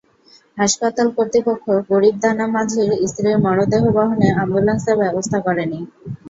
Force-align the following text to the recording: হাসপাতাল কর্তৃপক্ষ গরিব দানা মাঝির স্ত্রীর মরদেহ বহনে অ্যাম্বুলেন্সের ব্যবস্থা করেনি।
হাসপাতাল 0.57 1.07
কর্তৃপক্ষ 1.17 1.65
গরিব 1.89 2.15
দানা 2.19 2.45
মাঝির 2.47 2.89
স্ত্রীর 3.07 3.37
মরদেহ 3.45 3.83
বহনে 3.95 4.27
অ্যাম্বুলেন্সের 4.31 4.95
ব্যবস্থা 5.01 5.37
করেনি। 5.39 5.79